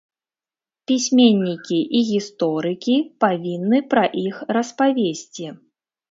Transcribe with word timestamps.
Пісьменнікі 0.91 1.75
і 1.99 1.99
гісторыкі 2.07 2.95
павінны 3.25 3.81
пра 3.91 4.03
іх 4.23 4.35
распавесці. 4.57 5.45